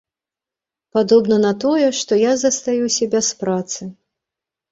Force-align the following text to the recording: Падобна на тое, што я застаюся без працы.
Падобна 0.97 1.37
на 1.45 1.51
тое, 1.65 1.87
што 1.99 2.13
я 2.21 2.33
застаюся 2.45 3.03
без 3.13 3.27
працы. 3.43 3.81